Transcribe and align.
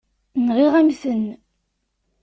Nɣiɣ-am-ten. 0.47 1.23